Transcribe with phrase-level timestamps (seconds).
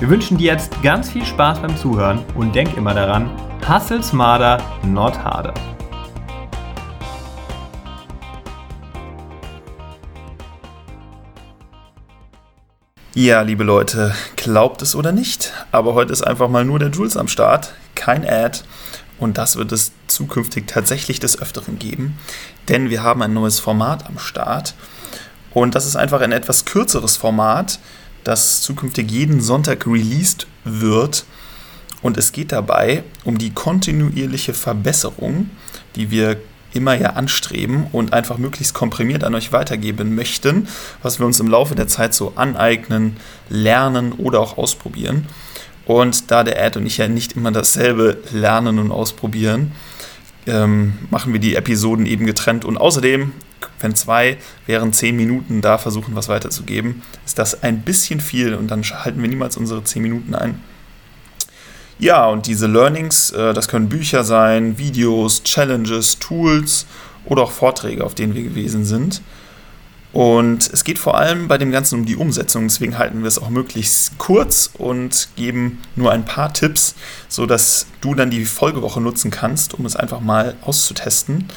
[0.00, 3.28] Wir wünschen dir jetzt ganz viel Spaß beim Zuhören und denk immer daran,
[3.68, 5.52] hustle smarter, not harder.
[13.12, 17.16] Ja, liebe Leute, glaubt es oder nicht, aber heute ist einfach mal nur der Jules
[17.16, 18.60] am Start, kein Ad.
[19.18, 22.16] Und das wird es zukünftig tatsächlich des Öfteren geben,
[22.68, 24.74] denn wir haben ein neues Format am Start.
[25.52, 27.80] Und das ist einfach ein etwas kürzeres Format,
[28.28, 31.24] das zukünftig jeden Sonntag released wird.
[32.02, 35.48] Und es geht dabei um die kontinuierliche Verbesserung,
[35.96, 36.36] die wir
[36.74, 40.68] immer ja anstreben und einfach möglichst komprimiert an euch weitergeben möchten,
[41.02, 43.16] was wir uns im Laufe der Zeit so aneignen,
[43.48, 45.26] lernen oder auch ausprobieren.
[45.86, 49.72] Und da der Ad und ich ja nicht immer dasselbe lernen und ausprobieren,
[50.48, 52.64] ähm, machen wir die Episoden eben getrennt.
[52.64, 53.32] Und außerdem,
[53.80, 58.68] wenn zwei während zehn Minuten da versuchen, was weiterzugeben, ist das ein bisschen viel und
[58.68, 60.60] dann halten wir niemals unsere zehn Minuten ein.
[62.00, 66.86] Ja, und diese Learnings, äh, das können Bücher sein, Videos, Challenges, Tools
[67.24, 69.20] oder auch Vorträge, auf denen wir gewesen sind.
[70.12, 73.38] Und es geht vor allem bei dem Ganzen um die Umsetzung, deswegen halten wir es
[73.38, 76.94] auch möglichst kurz und geben nur ein paar Tipps,
[77.28, 81.48] sodass du dann die Folgewoche nutzen kannst, um es einfach mal auszutesten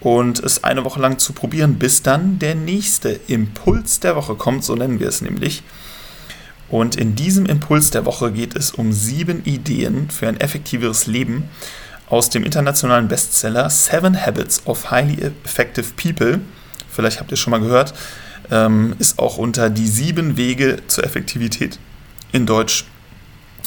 [0.00, 4.62] und es eine Woche lang zu probieren, bis dann der nächste Impuls der Woche kommt,
[4.62, 5.62] so nennen wir es nämlich.
[6.68, 11.44] Und in diesem Impuls der Woche geht es um sieben Ideen für ein effektiveres Leben
[12.08, 16.40] aus dem internationalen Bestseller Seven Habits of Highly Effective People
[16.96, 17.94] vielleicht habt ihr schon mal gehört,
[18.50, 21.78] ähm, ist auch unter die sieben Wege zur Effektivität
[22.32, 22.86] in Deutsch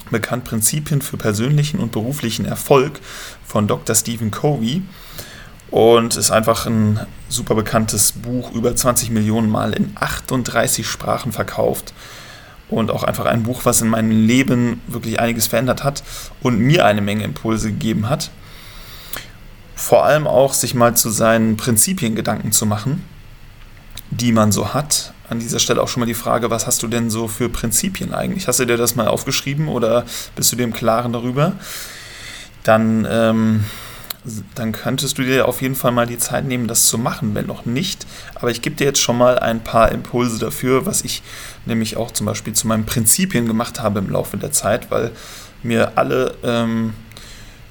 [0.09, 0.43] bekannt.
[0.43, 2.99] Prinzipien für persönlichen und beruflichen Erfolg
[3.45, 3.95] von Dr.
[3.95, 4.81] Stephen Covey.
[5.71, 11.93] Und ist einfach ein super bekanntes Buch, über 20 Millionen Mal in 38 Sprachen verkauft.
[12.69, 16.03] Und auch einfach ein Buch, was in meinem Leben wirklich einiges verändert hat
[16.41, 18.31] und mir eine Menge Impulse gegeben hat.
[19.75, 23.03] Vor allem auch sich mal zu seinen Prinzipien Gedanken zu machen
[24.11, 25.13] die man so hat.
[25.29, 28.13] An dieser Stelle auch schon mal die Frage, was hast du denn so für Prinzipien
[28.13, 28.47] eigentlich?
[28.47, 30.05] Hast du dir das mal aufgeschrieben oder
[30.35, 31.53] bist du dir im Klaren darüber?
[32.63, 33.63] Dann, ähm,
[34.55, 37.45] dann könntest du dir auf jeden Fall mal die Zeit nehmen, das zu machen, wenn
[37.45, 38.07] noch nicht.
[38.35, 41.21] Aber ich gebe dir jetzt schon mal ein paar Impulse dafür, was ich
[41.65, 45.11] nämlich auch zum Beispiel zu meinen Prinzipien gemacht habe im Laufe der Zeit, weil
[45.61, 46.93] mir alle ähm,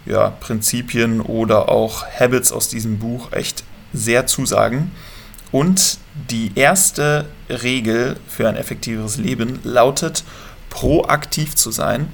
[0.07, 4.93] ja, Prinzipien oder auch Habits aus diesem Buch echt sehr zusagen.
[5.51, 5.99] Und
[6.31, 10.25] die erste Regel für ein effektiveres Leben lautet,
[10.69, 12.13] proaktiv zu sein,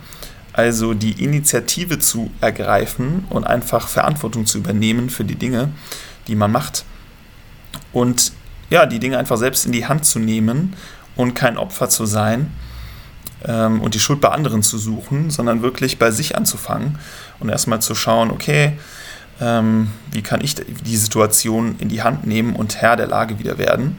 [0.53, 5.71] also die Initiative zu ergreifen und einfach Verantwortung zu übernehmen für die Dinge,
[6.29, 6.85] die man macht.
[7.93, 8.33] Und
[8.71, 10.75] ja, die Dinge einfach selbst in die Hand zu nehmen
[11.17, 12.53] und kein Opfer zu sein
[13.45, 16.99] ähm, und die Schuld bei anderen zu suchen, sondern wirklich bei sich anzufangen
[17.41, 18.79] und erstmal zu schauen, okay,
[19.41, 23.59] ähm, wie kann ich die Situation in die Hand nehmen und Herr der Lage wieder
[23.59, 23.99] werden.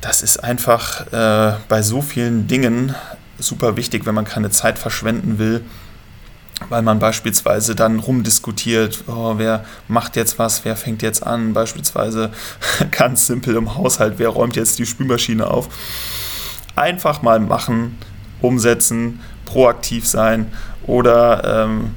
[0.00, 2.94] Das ist einfach äh, bei so vielen Dingen
[3.38, 5.62] super wichtig, wenn man keine Zeit verschwenden will,
[6.68, 12.30] weil man beispielsweise dann rumdiskutiert, oh, wer macht jetzt was, wer fängt jetzt an, beispielsweise
[12.90, 15.68] ganz simpel im Haushalt, wer räumt jetzt die Spülmaschine auf.
[16.74, 17.98] Einfach mal machen,
[18.42, 20.52] umsetzen, proaktiv sein
[20.86, 21.94] oder ähm,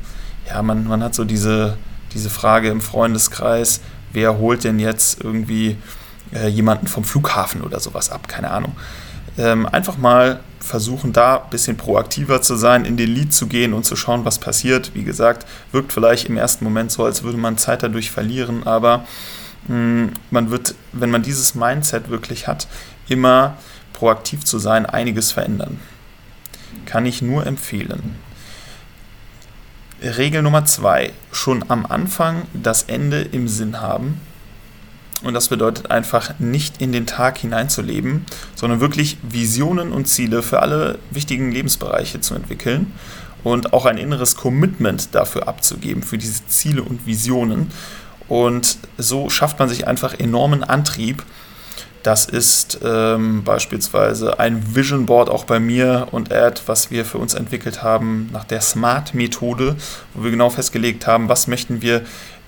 [0.47, 1.77] ja, man, man hat so diese
[2.13, 3.81] diese Frage im Freundeskreis,
[4.11, 5.77] wer holt denn jetzt irgendwie
[6.33, 8.75] äh, jemanden vom Flughafen oder sowas ab, keine Ahnung.
[9.37, 13.73] Ähm, einfach mal versuchen, da ein bisschen proaktiver zu sein, in den Lied zu gehen
[13.73, 14.91] und zu schauen, was passiert.
[14.93, 19.05] Wie gesagt, wirkt vielleicht im ersten Moment so, als würde man Zeit dadurch verlieren, aber
[19.67, 22.67] mh, hm, man wird, wenn man dieses Mindset wirklich hat,
[23.07, 23.57] immer
[23.93, 25.79] proaktiv zu sein, einiges verändern.
[26.85, 28.15] Kann ich nur empfehlen.
[30.01, 34.21] Regel Nummer zwei, schon am Anfang das Ende im Sinn haben.
[35.21, 38.25] Und das bedeutet einfach nicht in den Tag hineinzuleben,
[38.55, 42.93] sondern wirklich Visionen und Ziele für alle wichtigen Lebensbereiche zu entwickeln
[43.43, 47.71] und auch ein inneres Commitment dafür abzugeben, für diese Ziele und Visionen.
[48.29, 51.23] Und so schafft man sich einfach enormen Antrieb,
[52.03, 57.17] Das ist ähm, beispielsweise ein Vision Board auch bei mir und Ad, was wir für
[57.17, 59.75] uns entwickelt haben nach der Smart-Methode,
[60.13, 62.03] wo wir genau festgelegt haben, was möchten wir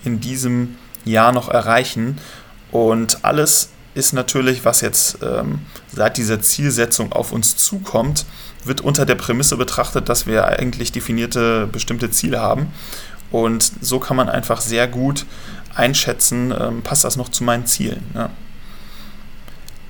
[0.05, 2.17] in diesem Jahr noch erreichen.
[2.71, 5.59] Und alles ist natürlich, was jetzt ähm,
[5.93, 8.25] seit dieser Zielsetzung auf uns zukommt,
[8.63, 12.71] wird unter der Prämisse betrachtet, dass wir eigentlich definierte bestimmte Ziele haben.
[13.31, 15.25] Und so kann man einfach sehr gut
[15.75, 18.03] einschätzen, ähm, passt das noch zu meinen Zielen.
[18.13, 18.29] Ja.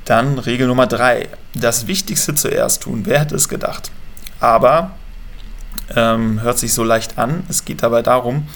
[0.06, 3.01] Dann Regel Nummer drei: Das Wichtigste zuerst tun.
[3.06, 3.92] Wer hätte es gedacht?
[4.39, 4.92] Aber
[5.95, 7.44] ähm, hört sich so leicht an.
[7.50, 8.48] Es geht dabei darum,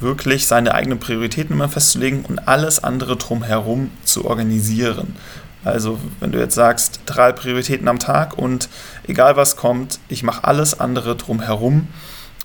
[0.00, 5.16] wirklich seine eigenen Prioritäten immer festzulegen und alles andere drumherum zu organisieren.
[5.64, 8.68] Also wenn du jetzt sagst, drei Prioritäten am Tag und
[9.06, 11.86] egal was kommt, ich mache alles andere drumherum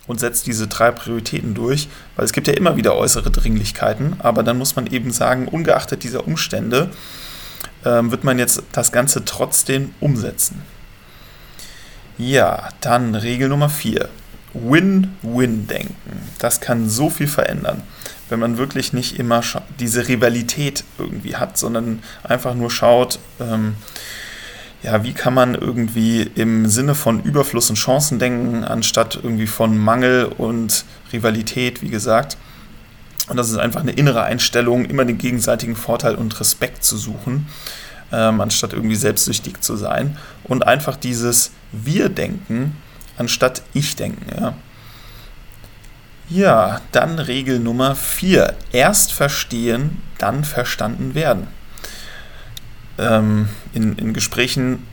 [0.06, 4.44] und setze diese drei Prioritäten durch, weil es gibt ja immer wieder äußere Dringlichkeiten, aber
[4.44, 6.90] dann muss man eben sagen, ungeachtet dieser Umstände,
[7.86, 10.62] ähm, wird man jetzt das Ganze trotzdem umsetzen.
[12.18, 14.10] Ja, dann Regel Nummer 4.
[14.54, 15.96] Win-Win-Denken.
[16.40, 17.84] Das kann so viel verändern,
[18.30, 19.42] wenn man wirklich nicht immer
[19.80, 23.76] diese Rivalität irgendwie hat, sondern einfach nur schaut, ähm,
[24.84, 29.78] ja, wie kann man irgendwie im Sinne von Überfluss und Chancen denken, anstatt irgendwie von
[29.78, 32.38] Mangel und Rivalität, wie gesagt.
[33.28, 37.48] Und das ist einfach eine innere Einstellung, immer den gegenseitigen Vorteil und Respekt zu suchen,
[38.12, 40.18] ähm, anstatt irgendwie selbstsüchtig zu sein.
[40.46, 42.78] Und einfach dieses Wir-Denken
[43.18, 44.28] anstatt Ich-Denken.
[44.40, 44.54] Ja.
[46.30, 48.56] ja, dann Regel Nummer 4.
[48.72, 51.48] Erst verstehen, dann verstanden werden.
[52.98, 54.84] Ähm, in, in Gesprächen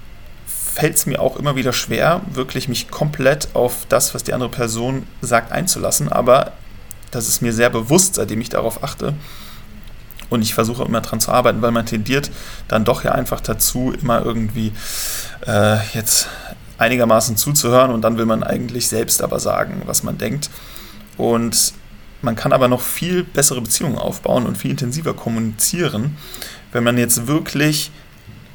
[0.47, 4.51] fällt es mir auch immer wieder schwer, wirklich mich komplett auf das, was die andere
[4.51, 6.11] Person sagt, einzulassen.
[6.11, 6.53] Aber
[7.15, 9.15] das ist mir sehr bewusst, seitdem ich darauf achte.
[10.31, 12.31] Und ich versuche immer dran zu arbeiten, weil man tendiert
[12.69, 14.73] dann doch ja einfach dazu, immer irgendwie
[15.47, 16.29] äh, jetzt
[16.79, 20.51] einigermaßen zuzuhören und dann will man eigentlich selbst aber sagen, was man denkt.
[21.17, 21.75] Und
[22.23, 26.17] man kann aber noch viel bessere Beziehungen aufbauen und viel intensiver kommunizieren,
[26.73, 27.93] wenn man jetzt wirklich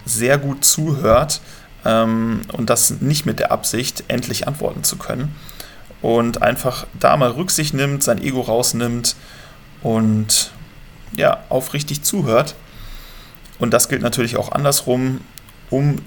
[0.06, 1.40] sehr gut zuhört
[1.86, 5.34] ähm, und das nicht mit der Absicht, endlich antworten zu können
[6.02, 9.16] und einfach da mal Rücksicht nimmt, sein Ego rausnimmt
[9.82, 10.52] und
[11.16, 12.56] ja, aufrichtig zuhört.
[13.60, 15.22] Und das gilt natürlich auch andersrum.
[15.70, 15.98] Um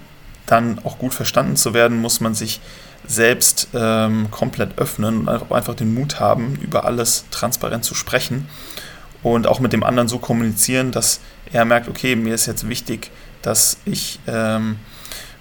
[0.46, 2.60] dann auch gut verstanden zu werden, muss man sich
[3.06, 8.48] selbst ähm, komplett öffnen und einfach den Mut haben, über alles transparent zu sprechen
[9.22, 11.20] und auch mit dem anderen so kommunizieren, dass
[11.52, 13.10] er merkt, okay, mir ist jetzt wichtig,
[13.42, 14.76] dass ich ähm,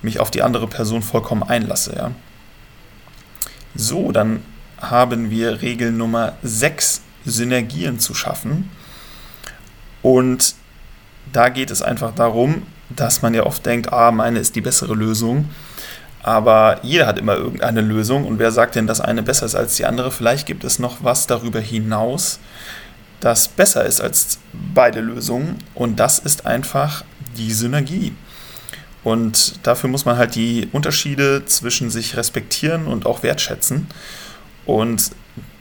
[0.01, 1.95] mich auf die andere Person vollkommen einlasse.
[1.95, 2.11] Ja.
[3.75, 4.41] So, dann
[4.79, 8.69] haben wir Regel Nummer 6, Synergien zu schaffen.
[10.01, 10.55] Und
[11.31, 14.95] da geht es einfach darum, dass man ja oft denkt, ah, meine ist die bessere
[14.95, 15.49] Lösung.
[16.23, 19.75] Aber jeder hat immer irgendeine Lösung und wer sagt denn, dass eine besser ist als
[19.75, 20.11] die andere?
[20.11, 22.39] Vielleicht gibt es noch was darüber hinaus,
[23.19, 27.03] das besser ist als beide Lösungen und das ist einfach
[27.37, 28.13] die Synergie.
[29.03, 33.87] Und dafür muss man halt die Unterschiede zwischen sich respektieren und auch wertschätzen.
[34.65, 35.11] Und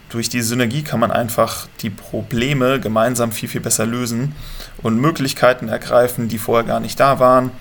[0.09, 4.35] durch die Synergie kann man einfach die Probleme gemeinsam viel, viel besser lösen
[4.83, 7.51] und Möglichkeiten ergreifen, die vorher gar nicht da waren.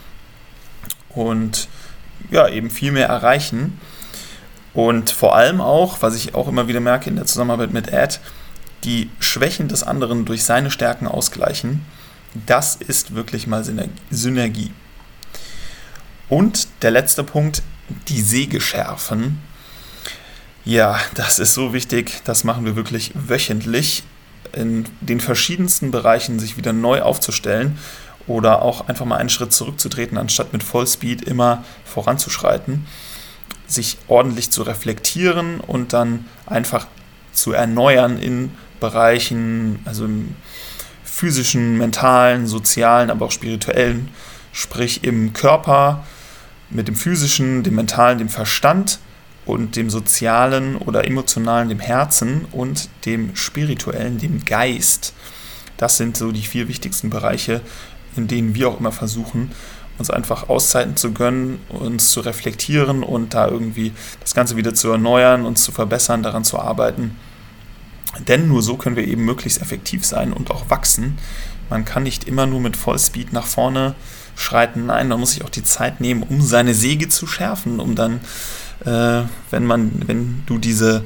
[1.09, 1.69] Und
[2.31, 3.79] ja, eben viel mehr erreichen.
[4.75, 8.19] Und vor allem auch, was ich auch immer wieder merke in der Zusammenarbeit mit Ad,
[8.85, 11.85] die Schwächen des anderen durch seine Stärken ausgleichen.
[12.47, 13.65] Das ist wirklich mal
[14.11, 14.73] Synergie.
[16.31, 17.63] Und der letzte Punkt,
[18.09, 19.43] die Säge schärfen.
[20.65, 22.23] Ja, das ist so wichtig.
[22.25, 24.05] Das machen wir wirklich wöchentlich
[24.53, 27.79] in den verschiedensten Bereichen sich wieder neu aufzustellen
[28.27, 32.87] oder auch einfach mal einen Schritt zurückzutreten, anstatt mit Vollspeed immer voranzuschreiten,
[33.67, 36.87] sich ordentlich zu reflektieren und dann einfach
[37.33, 40.37] zu erneuern in Bereichen, also im
[41.05, 44.09] physischen, mentalen, sozialen, aber auch spirituellen,
[44.53, 46.05] sprich im Körper,
[46.71, 48.99] mit dem physischen, dem mentalen, dem Verstand
[49.47, 55.15] und dem sozialen oder emotionalen, dem Herzen und dem spirituellen, dem Geist.
[55.77, 57.61] Das sind so die vier wichtigsten Bereiche,
[58.17, 59.51] in denen wir auch immer versuchen,
[59.99, 64.91] uns einfach Auszeiten zu gönnen, uns zu reflektieren und da irgendwie das Ganze wieder zu
[64.91, 67.17] erneuern, uns zu verbessern, daran zu arbeiten.
[68.27, 71.19] Denn nur so können wir eben möglichst effektiv sein und auch wachsen.
[71.69, 73.95] Man kann nicht immer nur mit Vollspeed nach vorne
[74.41, 74.87] schreiten.
[74.87, 78.21] Nein, man muss sich auch die Zeit nehmen, um seine Säge zu schärfen, um dann,
[78.85, 81.05] äh, wenn man, wenn du diese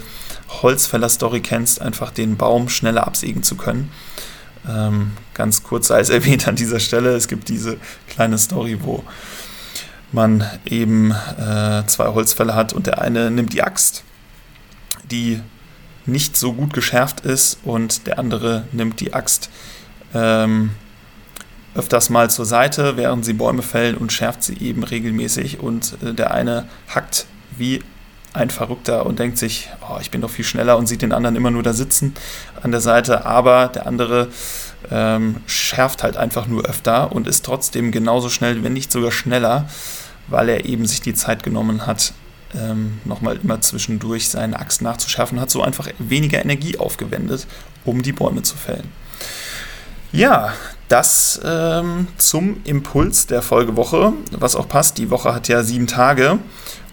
[0.62, 3.91] Holzfäller-Story kennst, einfach den Baum schneller absägen zu können.
[4.69, 7.76] Ähm, ganz kurz es erwähnt an dieser Stelle, es gibt diese
[8.09, 9.05] kleine Story, wo
[10.12, 14.05] man eben äh, zwei Holzfälle hat und der eine nimmt die Axt,
[15.11, 15.41] die
[16.07, 19.50] nicht so gut geschärft ist und der andere nimmt die Axt
[20.14, 20.71] ähm,
[21.75, 25.61] öfters mal zur Seite, während sie Bäume fällen und schärft sie eben regelmäßig.
[25.61, 27.26] Und äh, der eine hackt
[27.57, 27.83] wie
[28.33, 31.37] ein Verrückter und denkt sich, oh, ich bin doch viel schneller und sieht den anderen
[31.37, 32.14] immer nur da sitzen
[32.62, 34.28] an der Seite, aber der andere
[34.90, 39.69] ähm, schärft halt einfach nur öfter und ist trotzdem genauso schnell, wenn nicht sogar schneller,
[40.26, 42.12] weil er eben sich die Zeit genommen hat,
[42.57, 47.47] ähm, nochmal immer zwischendurch seine Axt nachzuschärfen, hat so einfach weniger Energie aufgewendet,
[47.85, 48.90] um die Bäume zu fällen.
[50.12, 50.52] Ja,
[50.94, 54.96] das ähm, zum Impuls der Folgewoche, was auch passt.
[54.98, 56.38] Die Woche hat ja sieben Tage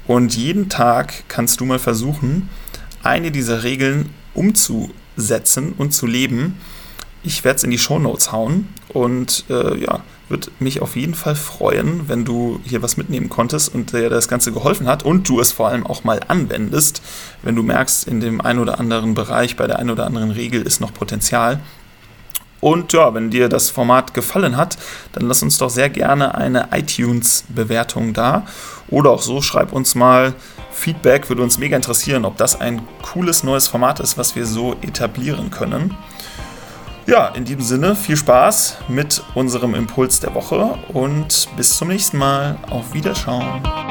[0.07, 2.49] und jeden Tag kannst du mal versuchen,
[3.03, 6.59] eine dieser Regeln umzusetzen und zu leben.
[7.21, 11.13] Ich werde es in die Show Notes hauen und äh, ja, würde mich auf jeden
[11.13, 15.29] Fall freuen, wenn du hier was mitnehmen konntest und dir das Ganze geholfen hat und
[15.29, 17.03] du es vor allem auch mal anwendest,
[17.43, 20.63] wenn du merkst, in dem einen oder anderen Bereich, bei der einen oder anderen Regel
[20.63, 21.59] ist noch Potenzial.
[22.61, 24.77] Und ja, wenn dir das Format gefallen hat,
[25.13, 28.45] dann lass uns doch sehr gerne eine iTunes-Bewertung da.
[28.89, 30.33] Oder auch so, schreib uns mal
[30.71, 34.75] Feedback, würde uns mega interessieren, ob das ein cooles neues Format ist, was wir so
[34.81, 35.97] etablieren können.
[37.07, 42.17] Ja, in diesem Sinne viel Spaß mit unserem Impuls der Woche und bis zum nächsten
[42.17, 42.57] Mal.
[42.69, 43.90] Auf Wiederschauen.